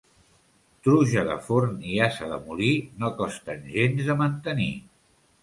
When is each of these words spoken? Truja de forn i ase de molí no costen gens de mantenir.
Truja 0.85 1.23
de 1.27 1.35
forn 1.49 1.75
i 1.89 1.99
ase 2.07 2.31
de 2.31 2.39
molí 2.47 2.71
no 3.05 3.13
costen 3.21 3.63
gens 3.77 4.11
de 4.11 4.19
mantenir. 4.25 4.73